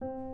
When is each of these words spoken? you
you 0.00 0.27